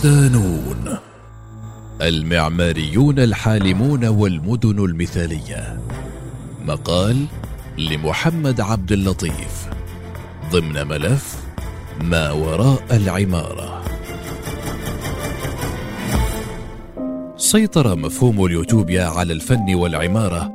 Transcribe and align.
صدانون 0.00 0.98
المعماريون 2.02 3.18
الحالمون 3.18 4.04
والمدن 4.04 4.84
المثالية. 4.84 5.80
مقال 6.64 7.26
لمحمد 7.78 8.60
عبد 8.60 8.92
اللطيف. 8.92 9.68
ضمن 10.52 10.86
ملف 10.86 11.36
ما 12.00 12.30
وراء 12.30 12.82
العمارة. 12.90 13.84
سيطر 17.36 17.96
مفهوم 17.96 18.44
اليوتوبيا 18.44 19.04
على 19.04 19.32
الفن 19.32 19.74
والعمارة 19.74 20.52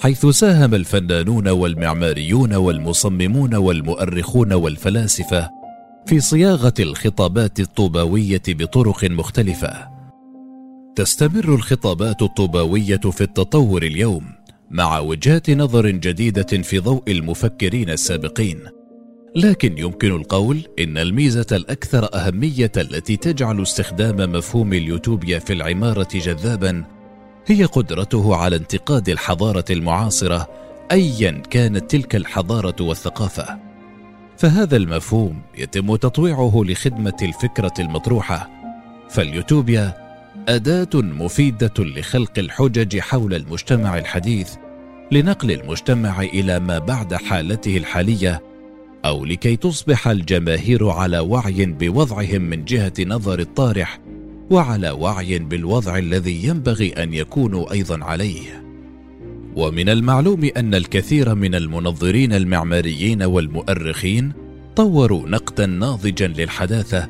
حيث 0.00 0.26
ساهم 0.26 0.74
الفنانون 0.74 1.48
والمعماريون 1.48 2.54
والمصممون 2.54 3.54
والمؤرخون 3.54 4.52
والفلاسفة 4.52 5.59
في 6.06 6.20
صياغة 6.20 6.74
الخطابات 6.80 7.60
الطوباوية 7.60 8.42
بطرق 8.48 9.04
مختلفة. 9.04 9.88
تستمر 10.96 11.54
الخطابات 11.54 12.22
الطوباوية 12.22 12.96
في 12.96 13.20
التطور 13.20 13.82
اليوم 13.82 14.24
مع 14.70 14.98
وجهات 14.98 15.50
نظر 15.50 15.90
جديدة 15.90 16.62
في 16.62 16.78
ضوء 16.78 17.02
المفكرين 17.08 17.90
السابقين. 17.90 18.60
لكن 19.36 19.78
يمكن 19.78 20.10
القول 20.10 20.66
إن 20.78 20.98
الميزة 20.98 21.46
الأكثر 21.52 22.08
أهمية 22.14 22.72
التي 22.76 23.16
تجعل 23.16 23.62
استخدام 23.62 24.32
مفهوم 24.32 24.72
اليوتوبيا 24.72 25.38
في 25.38 25.52
العمارة 25.52 26.08
جذابا 26.14 26.84
هي 27.46 27.64
قدرته 27.64 28.36
على 28.36 28.56
انتقاد 28.56 29.08
الحضارة 29.08 29.64
المعاصرة 29.70 30.48
ايا 30.92 31.30
كانت 31.30 31.90
تلك 31.90 32.16
الحضارة 32.16 32.76
والثقافة. 32.80 33.69
فهذا 34.40 34.76
المفهوم 34.76 35.42
يتم 35.58 35.96
تطويعه 35.96 36.62
لخدمة 36.64 37.16
الفكرة 37.22 37.72
المطروحة. 37.78 38.50
فاليوتوبيا 39.10 39.94
أداة 40.48 40.88
مفيدة 40.94 41.74
لخلق 41.78 42.38
الحجج 42.38 42.98
حول 42.98 43.34
المجتمع 43.34 43.98
الحديث 43.98 44.54
لنقل 45.12 45.50
المجتمع 45.52 46.20
إلى 46.20 46.60
ما 46.60 46.78
بعد 46.78 47.14
حالته 47.14 47.76
الحالية 47.76 48.42
أو 49.04 49.24
لكي 49.24 49.56
تصبح 49.56 50.08
الجماهير 50.08 50.88
على 50.88 51.18
وعي 51.18 51.66
بوضعهم 51.66 52.42
من 52.42 52.64
جهة 52.64 52.92
نظر 53.00 53.38
الطارح 53.38 53.98
وعلى 54.50 54.90
وعي 54.90 55.38
بالوضع 55.38 55.98
الذي 55.98 56.44
ينبغي 56.44 56.92
أن 56.92 57.14
يكونوا 57.14 57.72
أيضا 57.72 58.04
عليه. 58.04 58.69
ومن 59.60 59.88
المعلوم 59.88 60.50
أن 60.56 60.74
الكثير 60.74 61.34
من 61.34 61.54
المنظرين 61.54 62.32
المعماريين 62.32 63.22
والمؤرخين 63.22 64.32
طوروا 64.76 65.28
نقدا 65.28 65.66
ناضجا 65.66 66.26
للحداثة 66.26 67.08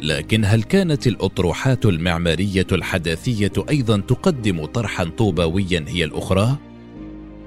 لكن 0.00 0.44
هل 0.44 0.62
كانت 0.62 1.06
الأطروحات 1.06 1.86
المعمارية 1.86 2.66
الحداثية 2.72 3.52
أيضا 3.70 4.00
تقدم 4.00 4.64
طرحا 4.64 5.04
طوباويا 5.04 5.84
هي 5.88 6.04
الأخرى؟ 6.04 6.58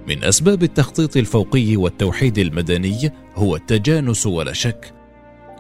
من 0.07 0.23
أسباب 0.23 0.63
التخطيط 0.63 1.17
الفوقي 1.17 1.75
والتوحيد 1.75 2.37
المدني 2.37 3.11
هو 3.35 3.55
التجانس 3.55 4.25
ولا 4.25 4.53
شك 4.53 4.93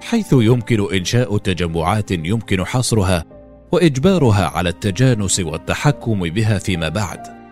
حيث 0.01 0.33
يمكن 0.33 0.93
إنشاء 0.93 1.37
تجمعات 1.37 2.11
يمكن 2.11 2.65
حصرها 2.65 3.25
وإجبارها 3.71 4.45
على 4.45 4.69
التجانس 4.69 5.39
والتحكم 5.39 6.19
بها 6.19 6.57
فيما 6.57 6.89
بعد. 6.89 7.44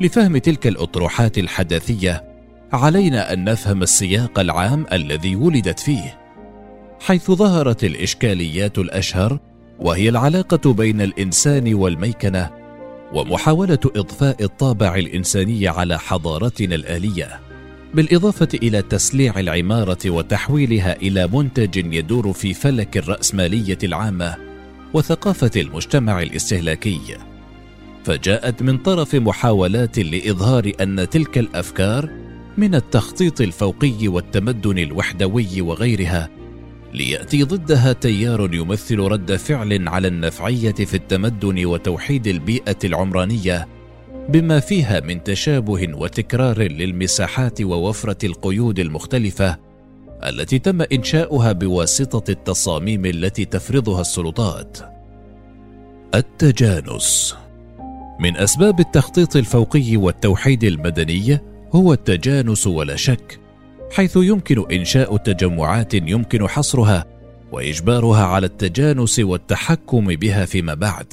لفهم 0.00 0.38
تلك 0.38 0.66
الأطروحات 0.66 1.38
الحداثية 1.38 2.24
علينا 2.72 3.32
أن 3.32 3.44
نفهم 3.44 3.82
السياق 3.82 4.38
العام 4.38 4.86
الذي 4.92 5.36
ولدت 5.36 5.80
فيه 5.80 6.18
حيث 7.00 7.30
ظهرت 7.30 7.84
الإشكاليات 7.84 8.78
الأشهر 8.78 9.38
وهي 9.78 10.08
العلاقة 10.08 10.72
بين 10.72 11.00
الإنسان 11.00 11.74
والميكنة 11.74 12.50
ومحاولة 13.12 13.78
إضفاء 13.84 14.44
الطابع 14.44 14.94
الإنساني 14.94 15.68
على 15.68 15.98
حضارتنا 15.98 16.74
الآلية 16.74 17.40
بالإضافة 17.94 18.48
إلى 18.54 18.82
تسليع 18.82 19.40
العمارة 19.40 19.98
وتحويلها 20.06 20.96
إلى 20.96 21.26
منتج 21.26 21.94
يدور 21.94 22.32
في 22.32 22.54
فلك 22.54 22.96
الرأسمالية 22.96 23.78
العامة 23.84 24.36
وثقافة 24.94 25.50
المجتمع 25.56 26.22
الاستهلاكي. 26.22 27.00
فجاءت 28.06 28.62
من 28.62 28.78
طرف 28.78 29.14
محاولات 29.14 29.98
لإظهار 29.98 30.72
أن 30.80 31.08
تلك 31.08 31.38
الأفكار 31.38 32.10
من 32.56 32.74
التخطيط 32.74 33.40
الفوقي 33.40 34.08
والتمدن 34.08 34.78
الوحدوي 34.78 35.60
وغيرها 35.60 36.28
ليأتي 36.94 37.42
ضدها 37.42 37.92
تيار 37.92 38.54
يمثل 38.54 38.98
رد 38.98 39.36
فعل 39.36 39.88
على 39.88 40.08
النفعية 40.08 40.72
في 40.72 40.94
التمدن 40.94 41.66
وتوحيد 41.66 42.26
البيئة 42.26 42.76
العمرانية 42.84 43.68
بما 44.28 44.60
فيها 44.60 45.00
من 45.00 45.22
تشابه 45.22 45.88
وتكرار 45.94 46.62
للمساحات 46.62 47.62
ووفرة 47.62 48.26
القيود 48.26 48.78
المختلفة 48.78 49.58
التي 50.24 50.58
تم 50.58 50.82
إنشاؤها 50.82 51.52
بواسطة 51.52 52.30
التصاميم 52.30 53.06
التي 53.06 53.44
تفرضها 53.44 54.00
السلطات. 54.00 54.78
التجانس 56.14 57.36
من 58.18 58.36
أسباب 58.36 58.80
التخطيط 58.80 59.36
الفوقي 59.36 59.96
والتوحيد 59.96 60.64
المدني 60.64 61.38
هو 61.74 61.92
التجانس 61.92 62.66
ولا 62.66 62.96
شك 62.96 63.40
حيث 63.92 64.16
يمكن 64.16 64.72
إنشاء 64.72 65.16
تجمعات 65.16 65.94
يمكن 65.94 66.48
حصرها 66.48 67.04
وإجبارها 67.52 68.24
على 68.24 68.46
التجانس 68.46 69.18
والتحكم 69.18 70.06
بها 70.06 70.44
فيما 70.44 70.74
بعد. 70.74 71.12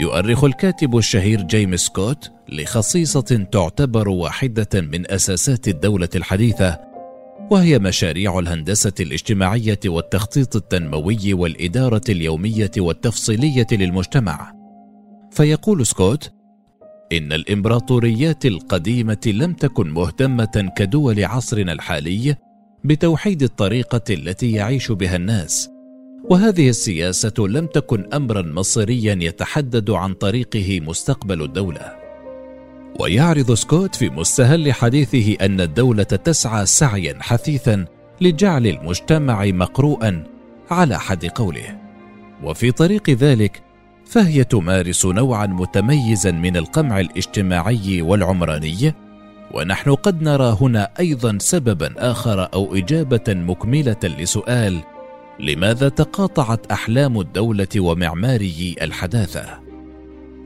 يؤرخ 0.00 0.44
الكاتب 0.44 0.96
الشهير 0.96 1.42
جيمس 1.42 1.80
سكوت 1.80 2.30
لخصيصة 2.48 3.46
تعتبر 3.52 4.08
واحدة 4.08 4.68
من 4.74 5.10
أساسات 5.10 5.68
الدولة 5.68 6.08
الحديثة 6.14 6.78
وهي 7.50 7.78
مشاريع 7.78 8.38
الهندسة 8.38 8.92
الاجتماعية 9.00 9.80
والتخطيط 9.86 10.56
التنموي 10.56 11.34
والإدارة 11.34 12.02
اليومية 12.08 12.70
والتفصيلية 12.78 13.66
للمجتمع. 13.72 14.59
فيقول 15.30 15.86
سكوت 15.86 16.32
إن 17.12 17.32
الإمبراطوريات 17.32 18.46
القديمة 18.46 19.20
لم 19.26 19.52
تكن 19.52 19.90
مهتمة 19.90 20.72
كدول 20.76 21.24
عصرنا 21.24 21.72
الحالي 21.72 22.36
بتوحيد 22.84 23.42
الطريقة 23.42 24.04
التي 24.10 24.52
يعيش 24.52 24.92
بها 24.92 25.16
الناس 25.16 25.70
وهذه 26.24 26.68
السياسة 26.68 27.32
لم 27.38 27.66
تكن 27.66 28.04
امرا 28.14 28.42
مصيريا 28.42 29.18
يتحدد 29.20 29.90
عن 29.90 30.14
طريقه 30.14 30.80
مستقبل 30.80 31.42
الدولة. 31.42 31.96
ويعرض 33.00 33.54
سكوت 33.54 33.94
في 33.94 34.08
مستهل 34.10 34.72
حديثه 34.72 35.36
أن 35.40 35.60
الدولة 35.60 36.02
تسعى 36.02 36.66
سعيا 36.66 37.18
حثيثا 37.20 37.84
لجعل 38.20 38.66
المجتمع 38.66 39.44
مقروءا 39.44 40.24
على 40.70 40.98
حد 40.98 41.26
قوله. 41.26 41.78
وفي 42.42 42.72
طريق 42.72 43.10
ذلك 43.10 43.62
فهي 44.10 44.44
تمارس 44.44 45.06
نوعا 45.06 45.46
متميزا 45.46 46.30
من 46.30 46.56
القمع 46.56 47.00
الاجتماعي 47.00 48.02
والعمراني 48.02 48.94
ونحن 49.54 49.94
قد 49.94 50.22
نرى 50.22 50.56
هنا 50.60 50.90
أيضا 51.00 51.38
سببا 51.40 51.94
آخر 51.96 52.48
أو 52.54 52.76
إجابة 52.76 53.24
مكملة 53.28 53.96
لسؤال 54.04 54.80
لماذا 55.40 55.88
تقاطعت 55.88 56.72
أحلام 56.72 57.20
الدولة 57.20 57.68
ومعماري 57.76 58.76
الحداثة؟ 58.82 59.60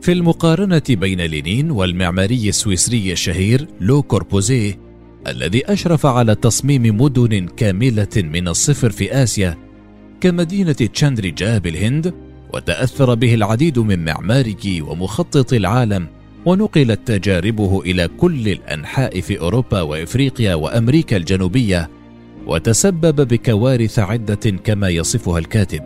في 0.02 0.12
المقارنة 0.12 0.82
بين 0.88 1.20
لينين 1.20 1.70
والمعماري 1.70 2.48
السويسري 2.48 3.12
الشهير 3.12 3.68
لو 3.80 4.02
كوربوزيه 4.02 4.78
الذي 5.26 5.72
أشرف 5.72 6.06
على 6.06 6.34
تصميم 6.34 7.00
مدن 7.00 7.46
كاملة 7.46 8.16
من 8.16 8.48
الصفر 8.48 8.90
في 8.90 9.22
آسيا 9.22 9.58
كمدينة 10.20 10.72
تشانديجار 10.72 11.58
بالهند 11.58 12.33
وتأثر 12.54 13.14
به 13.14 13.34
العديد 13.34 13.78
من 13.78 14.04
معماريي 14.04 14.82
ومخططي 14.88 15.52
العالم 15.52 16.06
ونقلت 16.46 17.00
تجاربه 17.06 17.80
إلى 17.80 18.08
كل 18.08 18.48
الأنحاء 18.48 19.20
في 19.20 19.40
أوروبا 19.40 19.80
وإفريقيا 19.80 20.54
وأمريكا 20.54 21.16
الجنوبية 21.16 21.90
وتسبب 22.46 23.28
بكوارث 23.28 23.98
عدة 23.98 24.50
كما 24.64 24.88
يصفها 24.88 25.38
الكاتب. 25.38 25.82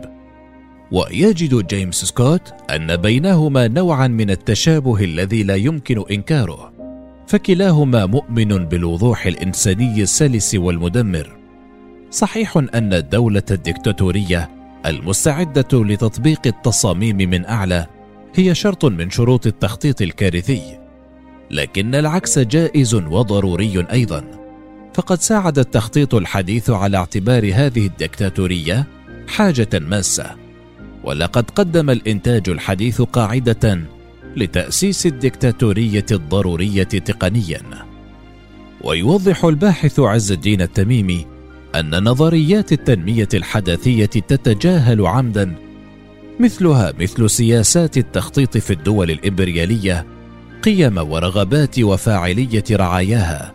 ويجد 0.91 1.67
جيمس 1.67 1.95
سكوت 1.95 2.53
أن 2.69 2.95
بينهما 2.95 3.67
نوعا 3.67 4.07
من 4.07 4.29
التشابه 4.29 5.03
الذي 5.03 5.43
لا 5.43 5.55
يمكن 5.55 6.03
إنكاره 6.11 6.73
فكلاهما 7.27 8.05
مؤمن 8.05 8.65
بالوضوح 8.65 9.25
الإنساني 9.25 10.01
السلس 10.01 10.55
والمدمر. 10.55 11.37
صحيح 12.11 12.57
أن 12.57 12.93
الدولة 12.93 13.43
الدكتاتورية 13.51 14.58
المستعدة 14.85 15.67
لتطبيق 15.73 16.39
التصاميم 16.45 17.17
من 17.17 17.45
أعلى 17.45 17.87
هي 18.35 18.55
شرط 18.55 18.85
من 18.85 19.09
شروط 19.09 19.47
التخطيط 19.47 20.01
الكارثي. 20.01 20.79
لكن 21.51 21.95
العكس 21.95 22.39
جائز 22.39 22.95
وضروري 22.95 23.87
أيضا. 23.91 24.23
فقد 24.93 25.21
ساعد 25.21 25.59
التخطيط 25.59 26.15
الحديث 26.15 26.69
على 26.69 26.97
اعتبار 26.97 27.51
هذه 27.53 27.87
الدكتاتورية 27.87 28.87
حاجة 29.27 29.69
ماسة. 29.73 30.35
ولقد 31.03 31.49
قدم 31.49 31.89
الإنتاج 31.89 32.49
الحديث 32.49 33.01
قاعدة 33.01 33.81
لتأسيس 34.35 35.05
الدكتاتورية 35.05 36.05
الضرورية 36.11 36.83
تقنيا. 36.83 37.61
ويوضح 38.81 39.45
الباحث 39.45 39.99
عز 39.99 40.31
الدين 40.31 40.61
التميمي 40.61 41.38
أن 41.75 42.03
نظريات 42.03 42.71
التنمية 42.71 43.27
الحداثية 43.33 44.05
تتجاهل 44.05 45.05
عمدا 45.05 45.55
مثلها 46.39 46.93
مثل 46.99 47.29
سياسات 47.29 47.97
التخطيط 47.97 48.57
في 48.57 48.73
الدول 48.73 49.11
الإمبريالية 49.11 50.05
قيم 50.63 50.97
ورغبات 50.97 51.79
وفاعلية 51.79 52.63
رعاياها. 52.71 53.53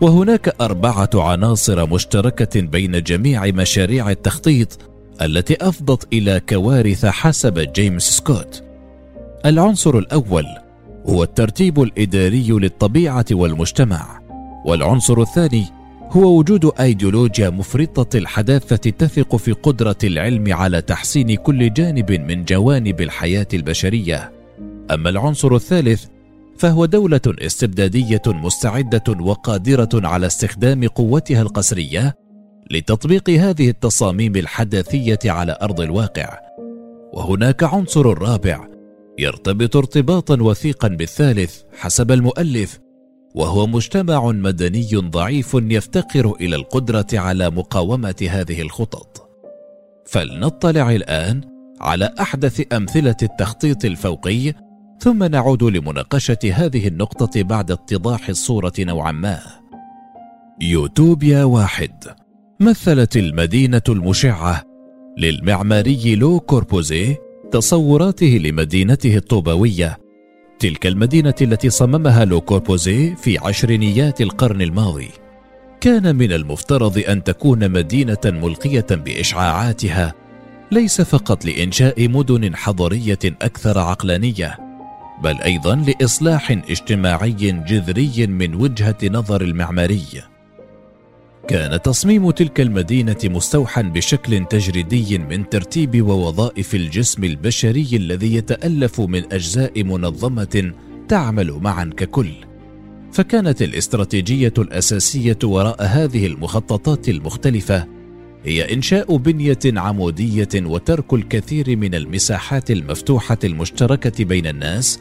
وهناك 0.00 0.54
أربعة 0.60 1.10
عناصر 1.14 1.86
مشتركة 1.86 2.60
بين 2.60 3.02
جميع 3.02 3.46
مشاريع 3.46 4.10
التخطيط 4.10 4.78
التي 5.22 5.56
أفضت 5.60 6.12
إلى 6.12 6.40
كوارث 6.48 7.06
حسب 7.06 7.58
جيمس 7.58 8.10
سكوت. 8.10 8.62
العنصر 9.46 9.98
الأول 9.98 10.44
هو 11.06 11.22
الترتيب 11.22 11.82
الإداري 11.82 12.48
للطبيعة 12.50 13.26
والمجتمع 13.32 14.20
والعنصر 14.64 15.20
الثاني 15.20 15.77
هو 16.10 16.38
وجود 16.38 16.72
أيديولوجيا 16.80 17.50
مفرطة 17.50 18.18
الحداثة 18.18 18.90
تثق 18.90 19.36
في 19.36 19.52
قدرة 19.52 19.96
العلم 20.04 20.52
على 20.52 20.82
تحسين 20.82 21.34
كل 21.34 21.72
جانب 21.72 22.12
من 22.12 22.44
جوانب 22.44 23.00
الحياة 23.00 23.46
البشرية. 23.54 24.32
أما 24.90 25.10
العنصر 25.10 25.54
الثالث 25.54 26.04
فهو 26.58 26.84
دولة 26.84 27.20
استبدادية 27.26 28.22
مستعدة 28.26 29.02
وقادرة 29.20 29.88
على 29.94 30.26
استخدام 30.26 30.88
قوتها 30.88 31.42
القسرية 31.42 32.14
لتطبيق 32.70 33.30
هذه 33.30 33.68
التصاميم 33.68 34.36
الحداثية 34.36 35.18
على 35.24 35.58
أرض 35.62 35.80
الواقع. 35.80 36.38
وهناك 37.12 37.64
عنصر 37.64 38.18
رابع 38.18 38.68
يرتبط 39.18 39.76
ارتباطا 39.76 40.42
وثيقا 40.42 40.88
بالثالث 40.88 41.62
حسب 41.78 42.12
المؤلف 42.12 42.78
وهو 43.34 43.66
مجتمع 43.66 44.30
مدني 44.32 44.90
ضعيف 44.94 45.54
يفتقر 45.54 46.36
إلى 46.40 46.56
القدرة 46.56 47.06
على 47.12 47.50
مقاومة 47.50 48.28
هذه 48.30 48.62
الخطط. 48.62 49.28
فلنطلع 50.06 50.90
الآن 50.90 51.40
على 51.80 52.14
أحدث 52.20 52.62
أمثلة 52.72 53.16
التخطيط 53.22 53.84
الفوقي 53.84 54.52
ثم 55.00 55.24
نعود 55.24 55.62
لمناقشة 55.62 56.38
هذه 56.52 56.88
النقطة 56.88 57.42
بعد 57.42 57.70
اتضاح 57.70 58.28
الصورة 58.28 58.72
نوعا 58.78 59.12
ما. 59.12 59.40
يوتوبيا 60.60 61.44
واحد. 61.44 62.04
مثلت 62.60 63.16
المدينة 63.16 63.82
المشعة 63.88 64.64
للمعماري 65.18 66.14
لو 66.14 66.40
كوربوزيه 66.40 67.16
تصوراته 67.52 68.26
لمدينته 68.26 69.16
الطوبويه 69.16 69.98
تلك 70.58 70.86
المدينة 70.86 71.34
التي 71.42 71.70
صممها 71.70 72.24
لو 72.24 72.40
كوربوزيه 72.40 73.14
في 73.14 73.38
عشرينيات 73.38 74.20
القرن 74.20 74.62
الماضي. 74.62 75.08
كان 75.80 76.16
من 76.16 76.32
المفترض 76.32 76.98
أن 77.08 77.24
تكون 77.24 77.70
مدينة 77.70 78.18
ملقية 78.24 78.86
بإشعاعاتها 78.90 80.14
ليس 80.70 81.00
فقط 81.00 81.44
لإنشاء 81.44 82.08
مدن 82.08 82.56
حضرية 82.56 83.18
أكثر 83.24 83.78
عقلانية 83.78 84.58
بل 85.22 85.36
أيضا 85.40 85.74
لإصلاح 85.74 86.50
اجتماعي 86.50 87.32
جذري 87.66 88.26
من 88.26 88.54
وجهة 88.54 88.96
نظر 89.04 89.40
المعماري. 89.42 90.06
كان 91.48 91.82
تصميم 91.82 92.30
تلك 92.30 92.60
المدينة 92.60 93.16
مستوحى 93.24 93.82
بشكل 93.82 94.44
تجريدي 94.44 95.18
من 95.18 95.48
ترتيب 95.48 96.02
ووظائف 96.02 96.74
الجسم 96.74 97.24
البشري 97.24 97.88
الذي 97.92 98.34
يتألف 98.34 99.00
من 99.00 99.32
أجزاء 99.32 99.84
منظمة 99.84 100.72
تعمل 101.08 101.52
معا 101.52 101.90
ككل. 101.96 102.30
فكانت 103.12 103.62
الاستراتيجية 103.62 104.52
الأساسية 104.58 105.38
وراء 105.44 105.82
هذه 105.82 106.26
المخططات 106.26 107.08
المختلفة 107.08 107.86
هي 108.44 108.74
إنشاء 108.74 109.16
بنية 109.16 109.58
عمودية 109.66 110.48
وترك 110.56 111.14
الكثير 111.14 111.76
من 111.76 111.94
المساحات 111.94 112.70
المفتوحة 112.70 113.38
المشتركة 113.44 114.24
بين 114.24 114.46
الناس 114.46 115.00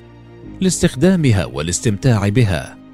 لاستخدامها 0.61 1.45
والاستمتاع 1.45 2.29
بها. 2.29 2.86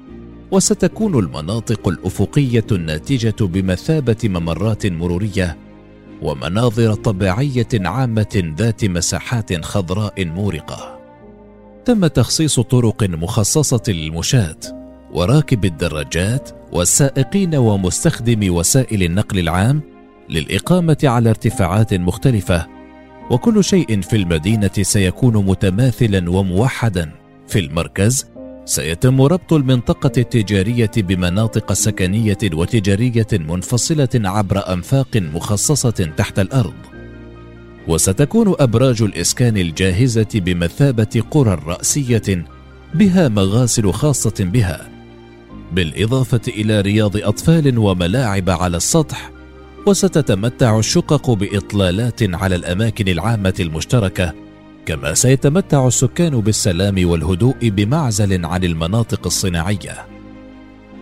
وستكون 0.50 1.18
المناطق 1.18 1.88
الأفقية 1.88 2.66
الناتجة 2.72 3.36
بمثابة 3.40 4.16
ممرات 4.24 4.86
مرورية 4.86 5.56
ومناظر 6.22 6.94
طبيعية 6.94 7.68
عامة 7.74 8.54
ذات 8.58 8.84
مساحات 8.84 9.64
خضراء 9.64 10.24
مورقة. 10.24 10.98
تم 11.84 12.06
تخصيص 12.06 12.60
طرق 12.60 13.02
مخصصة 13.02 13.82
للمشاة 13.88 14.56
وراكب 15.12 15.64
الدراجات 15.64 16.50
والسائقين 16.72 17.54
ومستخدمي 17.54 18.50
وسائل 18.50 19.02
النقل 19.02 19.38
العام 19.38 19.82
للإقامة 20.28 20.98
على 21.04 21.30
ارتفاعات 21.30 21.94
مختلفة. 21.94 22.66
وكل 23.30 23.64
شيء 23.64 24.00
في 24.00 24.16
المدينة 24.16 24.70
سيكون 24.82 25.36
متماثلا 25.36 26.30
وموحدا 26.30 27.10
في 27.48 27.58
المركز 27.58 28.33
سيتم 28.66 29.22
ربط 29.22 29.52
المنطقة 29.52 30.12
التجارية 30.18 30.90
بمناطق 30.96 31.72
سكنية 31.72 32.38
وتجارية 32.52 33.26
منفصلة 33.32 34.08
عبر 34.14 34.72
أنفاق 34.72 35.16
مخصصة 35.16 36.10
تحت 36.16 36.38
الأرض. 36.38 36.74
وستكون 37.88 38.54
أبراج 38.58 39.02
الإسكان 39.02 39.56
الجاهزة 39.56 40.28
بمثابة 40.34 41.22
قرى 41.30 41.60
رأسية 41.66 42.44
بها 42.94 43.28
مغاسل 43.28 43.92
خاصة 43.92 44.34
بها، 44.40 44.90
بالإضافة 45.72 46.40
إلى 46.48 46.80
رياض 46.80 47.16
أطفال 47.16 47.78
وملاعب 47.78 48.50
على 48.50 48.76
السطح، 48.76 49.30
وستتمتع 49.86 50.78
الشقق 50.78 51.30
بإطلالات 51.30 52.34
على 52.34 52.54
الأماكن 52.56 53.08
العامة 53.08 53.54
المشتركة 53.60 54.43
كما 54.86 55.14
سيتمتع 55.14 55.86
السكان 55.86 56.40
بالسلام 56.40 57.08
والهدوء 57.10 57.68
بمعزل 57.68 58.46
عن 58.46 58.64
المناطق 58.64 59.26
الصناعية. 59.26 60.06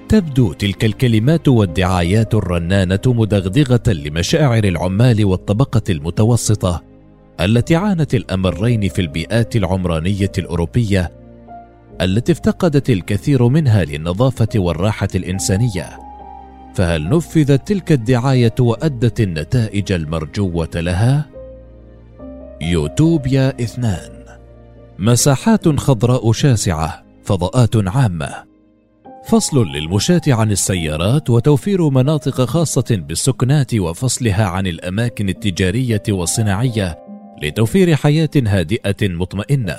تبدو 0.09 0.53
تلك 0.53 0.85
الكلمات 0.85 1.49
والدعايات 1.49 2.35
الرنانة 2.35 3.01
مدغدغة 3.07 3.93
لمشاعر 3.93 4.65
العمال 4.65 5.25
والطبقة 5.25 5.83
المتوسطة 5.91 6.83
التي 7.41 7.77
عانت 7.77 8.15
الأمرين 8.15 8.89
في 8.89 9.01
البيئات 9.01 9.57
العمرانية 9.57 10.33
الأوروبية 10.39 11.13
التي 12.01 12.33
افتقدت 12.33 12.91
الكثير 12.91 13.49
منها 13.49 13.85
للنظافة 13.85 14.49
والراحة 14.57 15.09
الإنسانية. 15.15 15.99
فهل 16.75 17.09
نفذت 17.09 17.69
تلك 17.69 17.93
الدعاية 17.93 18.55
وأدت 18.61 19.21
النتائج 19.21 19.93
المرجوة 19.93 20.71
لها؟ 20.75 21.27
يوتوبيا 22.63 23.49
اثنان. 23.61 24.11
مساحات 24.99 25.69
خضراء 25.69 26.33
شاسعة 26.33 27.03
فضاءات 27.25 27.89
عامة. 27.89 28.35
فصل 29.29 29.67
للمشاة 29.67 30.21
عن 30.29 30.51
السيارات 30.51 31.31
وتوفير 31.31 31.89
مناطق 31.91 32.45
خاصة 32.45 32.85
بالسكنات 32.91 33.75
وفصلها 33.75 34.45
عن 34.45 34.67
الأماكن 34.67 35.29
التجارية 35.29 36.03
والصناعية 36.09 36.99
لتوفير 37.43 37.97
حياة 37.97 38.31
هادئة 38.37 39.09
مطمئنة. 39.09 39.79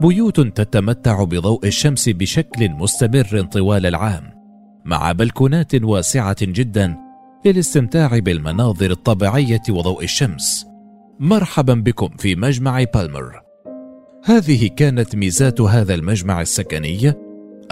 بيوت 0.00 0.40
تتمتع 0.40 1.24
بضوء 1.24 1.66
الشمس 1.66 2.08
بشكل 2.08 2.70
مستمر 2.70 3.48
طوال 3.52 3.86
العام 3.86 4.30
مع 4.84 5.12
بلكونات 5.12 5.74
واسعة 5.74 6.36
جدا 6.42 6.96
للاستمتاع 7.44 8.18
بالمناظر 8.18 8.90
الطبيعية 8.90 9.62
وضوء 9.68 10.04
الشمس. 10.04 10.66
مرحبا 11.20 11.74
بكم 11.74 12.08
في 12.18 12.34
مجمع 12.34 12.84
بالمر. 12.94 13.40
هذه 14.24 14.70
كانت 14.76 15.16
ميزات 15.16 15.60
هذا 15.60 15.94
المجمع 15.94 16.40
السكني 16.40 17.14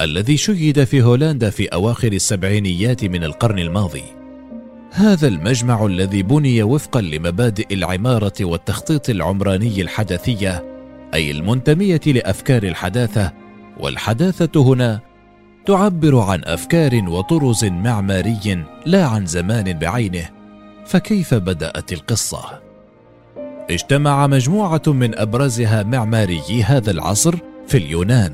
الذي 0.00 0.36
شيد 0.36 0.84
في 0.84 1.02
هولندا 1.02 1.50
في 1.50 1.66
أواخر 1.66 2.12
السبعينيات 2.12 3.04
من 3.04 3.24
القرن 3.24 3.58
الماضي. 3.58 4.02
هذا 4.90 5.28
المجمع 5.28 5.86
الذي 5.86 6.22
بني 6.22 6.62
وفقا 6.62 7.00
لمبادئ 7.00 7.74
العمارة 7.74 8.32
والتخطيط 8.40 9.10
العمراني 9.10 9.82
الحدثيه 9.82 10.64
أي 11.14 11.30
المنتمية 11.30 12.00
لأفكار 12.06 12.62
الحداثة 12.62 13.32
والحداثة 13.80 14.62
هنا 14.62 15.00
تعبر 15.66 16.18
عن 16.18 16.40
أفكار 16.44 17.04
وطرز 17.08 17.64
معماري 17.64 18.64
لا 18.86 19.06
عن 19.06 19.26
زمان 19.26 19.78
بعينه 19.78 20.30
فكيف 20.86 21.34
بدأت 21.34 21.92
القصة؟ 21.92 22.63
اجتمع 23.70 24.26
مجموعة 24.26 24.82
من 24.86 25.18
أبرزها 25.18 25.82
معماريي 25.82 26.62
هذا 26.62 26.90
العصر 26.90 27.34
في 27.66 27.76
اليونان 27.78 28.32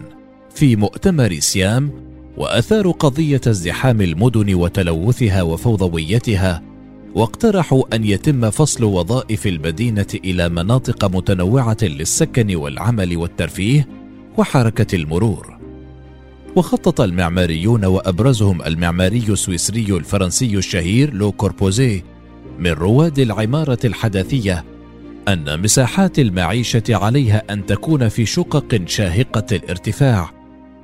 في 0.54 0.76
مؤتمر 0.76 1.34
سيام 1.38 1.90
وأثاروا 2.36 2.92
قضية 2.92 3.40
ازدحام 3.46 4.00
المدن 4.00 4.54
وتلوثها 4.54 5.42
وفوضويتها 5.42 6.62
واقترحوا 7.14 7.96
أن 7.96 8.04
يتم 8.04 8.50
فصل 8.50 8.84
وظائف 8.84 9.46
المدينة 9.46 10.06
إلى 10.14 10.48
مناطق 10.48 11.04
متنوعة 11.04 11.76
للسكن 11.82 12.56
والعمل 12.56 13.16
والترفيه 13.16 13.88
وحركة 14.38 14.96
المرور. 14.96 15.58
وخطط 16.56 17.00
المعماريون 17.00 17.84
وأبرزهم 17.84 18.62
المعماري 18.62 19.24
السويسري 19.28 19.86
الفرنسي 19.96 20.56
الشهير 20.56 21.14
لو 21.14 21.32
كوربوزيه 21.32 22.04
من 22.58 22.70
رواد 22.70 23.18
العمارة 23.18 23.78
الحداثية 23.84 24.64
أن 25.28 25.62
مساحات 25.62 26.18
المعيشة 26.18 26.82
عليها 26.88 27.42
أن 27.50 27.66
تكون 27.66 28.08
في 28.08 28.26
شقق 28.26 28.82
شاهقة 28.86 29.56
الارتفاع 29.56 30.30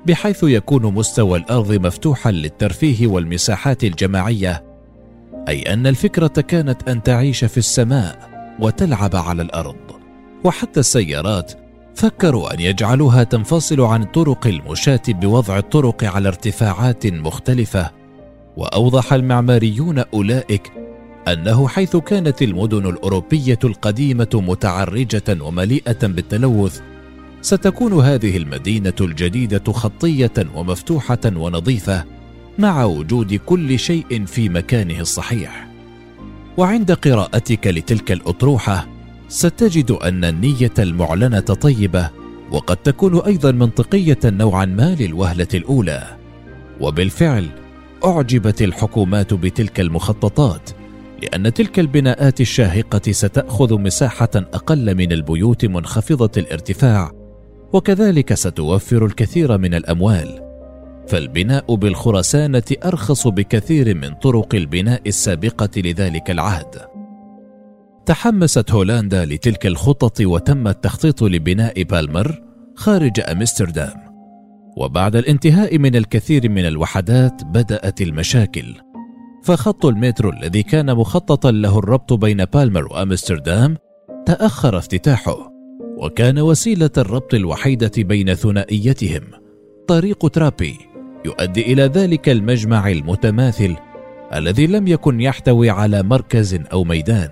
بحيث 0.06 0.42
يكون 0.42 0.94
مستوى 0.94 1.38
الأرض 1.38 1.72
مفتوحا 1.72 2.30
للترفيه 2.30 3.06
والمساحات 3.06 3.84
الجماعية. 3.84 4.64
أي 5.48 5.62
أن 5.72 5.86
الفكرة 5.86 6.26
كانت 6.26 6.88
أن 6.88 7.02
تعيش 7.02 7.44
في 7.44 7.58
السماء 7.58 8.30
وتلعب 8.60 9.16
على 9.16 9.42
الأرض. 9.42 9.76
وحتى 10.44 10.80
السيارات 10.80 11.52
فكروا 11.94 12.54
أن 12.54 12.60
يجعلوها 12.60 13.24
تنفصل 13.24 13.80
عن 13.80 14.04
طرق 14.04 14.46
المشاة 14.46 15.02
بوضع 15.08 15.58
الطرق 15.58 16.04
على 16.04 16.28
ارتفاعات 16.28 17.06
مختلفة. 17.06 17.90
وأوضح 18.56 19.12
المعماريون 19.12 19.98
أولئك 19.98 20.72
أنه 21.28 21.68
حيث 21.68 21.96
كانت 21.96 22.42
المدن 22.42 22.86
الأوروبية 22.86 23.58
القديمة 23.64 24.28
متعرجة 24.34 25.42
ومليئة 25.42 26.06
بالتلوث 26.06 26.80
ستكون 27.42 27.92
هذه 27.92 28.36
المدينة 28.36 28.94
الجديدة 29.00 29.72
خطية 29.72 30.32
ومفتوحة 30.54 31.18
ونظيفة 31.26 32.04
مع 32.58 32.84
وجود 32.84 33.34
كل 33.34 33.78
شيء 33.78 34.24
في 34.24 34.48
مكانه 34.48 35.00
الصحيح. 35.00 35.68
وعند 36.56 36.92
قراءتك 36.92 37.66
لتلك 37.66 38.12
الأطروحة 38.12 38.88
ستجد 39.28 39.90
أن 39.90 40.24
النية 40.24 40.74
المعلنة 40.78 41.40
طيبة 41.40 42.10
وقد 42.50 42.76
تكون 42.76 43.20
أيضا 43.20 43.52
منطقية 43.52 44.18
نوعا 44.24 44.64
ما 44.64 44.96
للوهلة 45.00 45.48
الأولى. 45.54 46.16
وبالفعل 46.80 47.46
أعجبت 48.04 48.62
الحكومات 48.62 49.34
بتلك 49.34 49.80
المخططات 49.80 50.70
لأن 51.22 51.54
تلك 51.54 51.78
البناءات 51.78 52.40
الشاهقة 52.40 53.12
ستأخذ 53.12 53.80
مساحة 53.80 54.30
أقل 54.34 54.94
من 54.94 55.12
البيوت 55.12 55.64
منخفضة 55.64 56.30
الارتفاع 56.36 57.10
وكذلك 57.72 58.34
ستوفر 58.34 59.04
الكثير 59.04 59.58
من 59.58 59.74
الأموال. 59.74 60.42
فالبناء 61.08 61.74
بالخرسانة 61.74 62.62
أرخص 62.84 63.28
بكثير 63.28 63.94
من 63.94 64.14
طرق 64.14 64.54
البناء 64.54 65.02
السابقة 65.06 65.70
لذلك 65.76 66.30
العهد. 66.30 66.80
تحمست 68.06 68.70
هولندا 68.70 69.24
لتلك 69.24 69.66
الخطط 69.66 70.20
وتم 70.20 70.68
التخطيط 70.68 71.22
لبناء 71.22 71.82
بالمر 71.82 72.42
خارج 72.76 73.20
أمستردام. 73.20 74.06
وبعد 74.76 75.16
الانتهاء 75.16 75.78
من 75.78 75.96
الكثير 75.96 76.48
من 76.48 76.66
الوحدات 76.66 77.44
بدأت 77.44 78.00
المشاكل. 78.00 78.74
فخط 79.46 79.86
المترو 79.86 80.30
الذي 80.30 80.62
كان 80.62 80.94
مخططا 80.94 81.50
له 81.50 81.78
الربط 81.78 82.12
بين 82.12 82.44
بالمر 82.44 82.92
وأمستردام 82.92 83.76
تأخر 84.26 84.78
افتتاحه 84.78 85.52
وكان 85.96 86.38
وسيلة 86.38 86.90
الربط 86.98 87.34
الوحيدة 87.34 87.90
بين 87.98 88.34
ثنائيتهم. 88.34 89.22
طريق 89.88 90.28
ترابي 90.28 90.78
يؤدي 91.24 91.72
إلى 91.72 91.82
ذلك 91.82 92.28
المجمع 92.28 92.88
المتماثل 92.90 93.76
الذي 94.34 94.66
لم 94.66 94.88
يكن 94.88 95.20
يحتوي 95.20 95.70
على 95.70 96.02
مركز 96.02 96.58
أو 96.72 96.84
ميدان. 96.84 97.30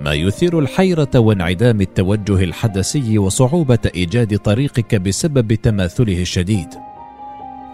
ما 0.00 0.12
يثير 0.12 0.58
الحيرة 0.58 1.10
وانعدام 1.18 1.80
التوجه 1.80 2.44
الحدسي 2.44 3.18
وصعوبة 3.18 3.78
إيجاد 3.94 4.38
طريقك 4.38 4.94
بسبب 4.94 5.54
تماثله 5.54 6.22
الشديد. 6.22 6.68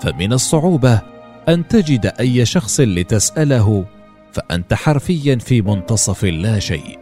فمن 0.02 0.32
الصعوبة 0.32 1.09
أن 1.50 1.68
تجد 1.68 2.12
أي 2.20 2.44
شخص 2.44 2.80
لتسأله 2.80 3.84
فأنت 4.32 4.74
حرفيا 4.74 5.36
في 5.36 5.62
منتصف 5.62 6.24
لا 6.24 6.58
شيء. 6.58 6.98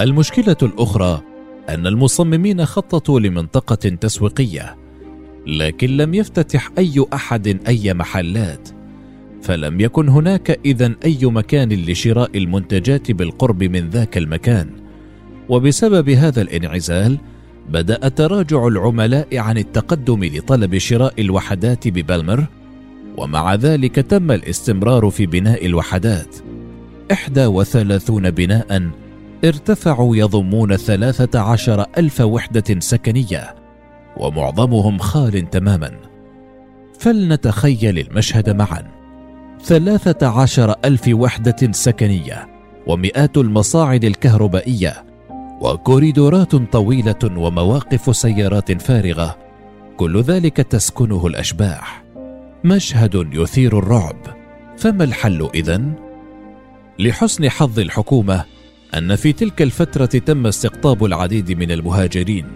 المشكلة 0.00 0.56
الأخرى 0.62 1.22
أن 1.68 1.86
المصممين 1.86 2.64
خططوا 2.64 3.20
لمنطقة 3.20 3.74
تسويقية 3.74 4.76
لكن 5.46 5.96
لم 5.96 6.14
يفتتح 6.14 6.70
أي 6.78 7.06
أحد 7.14 7.60
أي 7.68 7.94
محلات. 7.94 8.68
فلم 9.42 9.80
يكن 9.80 10.08
هناك 10.08 10.60
اذا 10.64 10.94
أي 11.04 11.18
مكان 11.22 11.72
لشراء 11.72 12.38
المنتجات 12.38 13.10
بالقرب 13.10 13.62
من 13.64 13.88
ذاك 13.90 14.18
المكان. 14.18 14.70
وبسبب 15.48 16.08
هذا 16.08 16.42
الانعزال 16.42 17.18
بدأ 17.68 18.08
تراجع 18.08 18.66
العملاء 18.66 19.38
عن 19.38 19.58
التقدم 19.58 20.24
لطلب 20.24 20.78
شراء 20.78 21.20
الوحدات 21.20 21.88
ببلمر 21.88 22.46
ومع 23.16 23.54
ذلك 23.54 23.94
تم 23.94 24.30
الاستمرار 24.30 25.10
في 25.10 25.26
بناء 25.26 25.66
الوحدات. 25.66 26.36
إحدى 27.12 27.46
وثلاثون 27.46 28.30
بناء 28.30 28.90
ارتفعوا 29.44 30.16
يضمون 30.16 30.76
ثلاثة 30.76 31.40
عشر 31.40 31.86
ألف 31.98 32.20
وحدة 32.20 32.80
سكنية 32.80 33.54
ومعظمهم 34.16 34.98
خال 34.98 35.50
تماما. 35.50 35.90
فلنتخيل 36.98 37.98
المشهد 37.98 38.50
معا. 38.50 38.82
ثلاثة 39.62 40.26
عشر 40.26 40.74
ألف 40.84 41.08
وحدة 41.08 41.72
سكنية 41.72 42.48
ومئات 42.86 43.36
المصاعد 43.36 44.04
الكهربائية 44.04 45.04
وكوريدورات 45.60 46.56
طويلة 46.56 47.18
ومواقف 47.36 48.16
سيارات 48.16 48.82
فارغة 48.82 49.36
كل 49.96 50.20
ذلك 50.22 50.56
تسكنه 50.56 51.26
الأشباح. 51.26 52.03
مشهد 52.64 53.28
يثير 53.32 53.78
الرعب. 53.78 54.16
فما 54.78 55.04
الحل 55.04 55.48
إذن؟ 55.54 55.92
لحسن 56.98 57.48
حظ 57.48 57.78
الحكومة 57.78 58.44
أن 58.94 59.16
في 59.16 59.32
تلك 59.32 59.62
الفترة 59.62 60.06
تم 60.06 60.46
استقطاب 60.46 61.04
العديد 61.04 61.52
من 61.52 61.70
المهاجرين. 61.70 62.46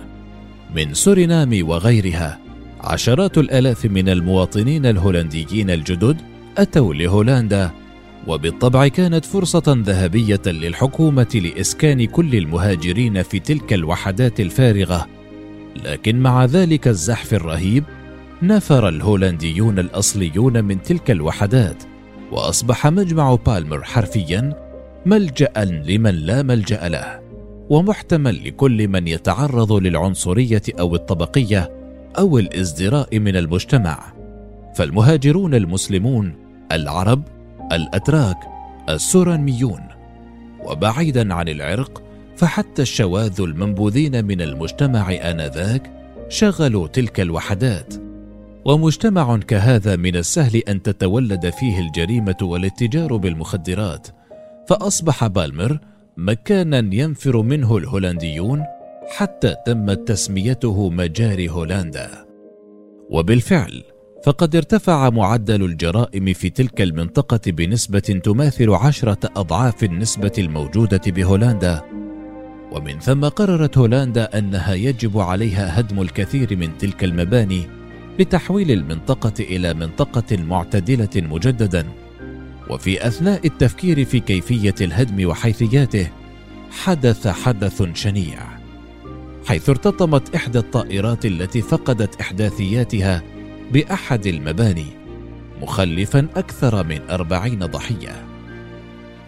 من 0.77 0.95
سورينام 0.95 1.69
وغيرها 1.69 2.39
عشرات 2.81 3.39
الآلاف 3.39 3.85
من 3.85 4.09
المواطنين 4.09 4.87
الهولنديين 4.87 5.71
الجدد 5.71 6.17
أتوا 6.59 6.95
لهولندا 6.95 7.71
وبالطبع 8.27 8.89
كانت 8.89 9.25
فرصة 9.25 9.83
ذهبية 9.87 10.43
للحكومة 10.47 11.41
لإسكان 11.55 12.07
كل 12.07 12.35
المهاجرين 12.35 13.23
في 13.23 13.39
تلك 13.39 13.73
الوحدات 13.73 14.41
الفارغة. 14.41 15.07
لكن 15.85 16.21
مع 16.21 16.45
ذلك 16.45 16.89
الزحف 16.89 17.35
الرهيب 17.35 17.85
نفر 18.43 18.89
الهولنديون 18.89 19.79
الأصليون 19.79 20.65
من 20.65 20.83
تلك 20.83 21.11
الوحدات 21.11 21.83
وأصبح 22.33 22.87
مجمع 22.87 23.35
بالمر 23.35 23.85
حرفيا 23.85 24.69
ملجأ 25.07 25.53
لمن 25.65 26.15
لا 26.15 26.43
ملجأ 26.43 26.89
له 26.89 27.21
ومحتمل 27.71 28.49
لكل 28.49 28.89
من 28.89 29.09
يتعرض 29.09 29.73
للعنصرية 29.73 30.63
أو 30.81 30.95
الطبقية 30.95 31.73
أو 32.19 32.39
الازدراء 32.39 33.19
من 33.19 33.37
المجتمع. 33.37 34.13
فالمهاجرون 34.75 35.55
المسلمون 35.55 36.35
العرب 36.73 37.23
الأتراك 37.73 38.39
السورانميون 38.89 39.81
وبعيدا 40.65 41.35
عن 41.35 41.49
العرق 41.49 42.03
فحتى 42.37 42.83
الشواذ 42.83 43.41
المنبوذين 43.41 44.25
من 44.25 44.41
المجتمع 44.43 45.13
آنذاك 45.13 45.93
شغلوا 46.29 46.87
تلك 46.87 47.21
الوحدات. 47.21 48.08
ومجتمع 48.69 49.37
كهذا 49.37 49.97
من 49.97 50.17
السهل 50.17 50.57
أن 50.57 50.83
تتولد 50.83 51.51
فيه 51.51 51.81
الجريمة 51.81 52.37
والاتجار 52.43 53.17
بالمخدرات 53.17 54.09
فأصبح 54.69 55.27
بالمر 55.27 55.79
مكانا 56.17 56.95
ينفر 56.95 57.43
منه 57.43 57.77
الهولنديون 57.77 58.63
حتى 59.17 59.55
تمت 59.67 60.09
تسميته 60.09 60.91
مجاري 60.91 61.49
هولندا. 61.49 62.27
وبالفعل 63.11 63.83
فقد 64.25 64.57
ارتفع 64.57 65.11
معدل 65.11 65.65
الجرائم 65.65 66.33
في 66.33 66.51
تلك 66.51 66.81
المنطقة 66.81 67.41
بنسبة 67.47 67.99
تماثل 67.99 68.71
عشرة 68.71 69.31
أضعاف 69.37 69.85
النسبة 69.85 70.33
الموجودة 70.39 71.01
بهولندا. 71.07 71.83
ومن 72.73 72.99
ثم 72.99 73.25
قررت 73.25 73.79
هولندا 73.79 74.39
أنها 74.39 74.75
يجب 74.75 75.19
عليها 75.19 75.81
هدم 75.81 76.03
الكثير 76.03 76.57
من 76.57 76.79
تلك 76.79 77.05
المباني 77.05 77.78
لتحويل 78.19 78.71
المنطقة 78.71 79.33
إلى 79.41 79.75
منطقة 79.75 80.37
معتدلة 80.37 81.09
مجددا 81.17 81.87
وفي 82.71 83.07
أثناء 83.07 83.47
التفكير 83.47 84.05
في 84.05 84.21
كيفية 84.21 84.75
الهدم 84.81 85.29
وحيثياته 85.29 86.09
حدث 86.71 87.29
حدث 87.29 87.83
شنيع 87.95 88.39
حيث 89.47 89.69
ارتطمت 89.69 90.35
إحدى 90.35 90.59
الطائرات 90.59 91.27
التي 91.27 91.63
فقدت 91.63 92.21
إحداثياتها 92.21 93.23
بأحد 93.73 94.27
المباني 94.27 94.87
مخلفا 95.63 96.29
أكثر 96.37 96.85
من 96.85 97.01
أربعين 97.11 97.59
ضحية. 97.59 98.27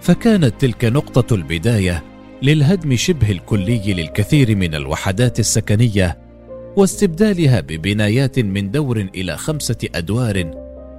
فكانت 0.01 0.61
تلك 0.61 0.85
نقطة 0.85 1.35
البداية 1.35 2.05
للهدم 2.43 2.97
شبه 2.97 3.31
الكلي 3.31 3.95
للكثير 3.95 4.57
من 4.57 4.75
الوحدات 4.75 5.41
السكنية 5.41 6.30
واستبدالها 6.77 7.61
ببنايات 7.61 8.39
من 8.39 8.71
دور 8.71 9.01
إلى 9.15 9.37
خمسة 9.37 9.89
أدوار 9.95 10.51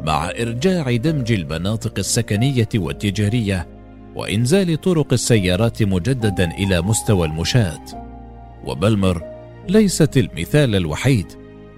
مع 0.01 0.30
إرجاع 0.30 0.96
دمج 0.96 1.32
المناطق 1.32 1.94
السكنية 1.98 2.70
والتجارية 2.75 3.68
وإنزال 4.16 4.82
طرق 4.82 5.13
السيارات 5.13 5.84
مجددا 5.84 6.51
إلى 6.51 6.82
مستوى 6.82 7.28
المشاة. 7.28 7.82
وبلمر 8.66 9.24
ليست 9.70 10.18
المثال 10.18 10.75
الوحيد 10.75 11.25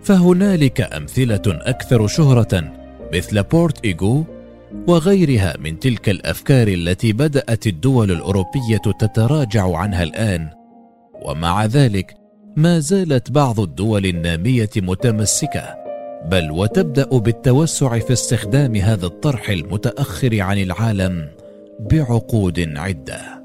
فهنالك 0.04 0.82
أمثلة 0.82 1.42
أكثر 1.48 2.08
شهرة 2.08 2.74
مثل 3.14 3.44
بورت 3.44 3.86
ايجو 3.86 4.24
وغيرها 4.88 5.54
من 5.60 5.80
تلك 5.80 6.10
الأفكار 6.10 6.68
التي 6.68 7.14
بدأت 7.14 7.68
الدول 7.68 8.12
الأوروبية 8.12 8.78
تتراجع 8.78 9.78
عنها 9.78 10.04
الآن. 10.04 10.50
ومع 11.26 11.66
ذلك 11.66 12.23
ما 12.56 12.80
زالت 12.80 13.32
بعض 13.32 13.60
الدول 13.60 14.06
النامية 14.06 14.70
متمسكة 14.78 15.76
بل 16.26 16.52
وتبدأ 16.52 17.18
بالتوسع 17.18 18.00
في 18.00 18.14
استخدام 18.14 18.76
هذا 18.76 19.06
الطرح 19.06 19.50
المتأخر 19.50 20.42
عن 20.42 20.58
العالم 20.58 21.30
بعقود 21.80 22.78
عدة. 22.78 23.43